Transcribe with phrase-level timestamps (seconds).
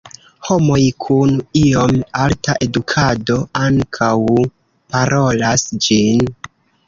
[0.45, 1.91] Homoj kun iom
[2.23, 4.11] alta edukado ankaŭ
[4.95, 6.27] parolas ĝin.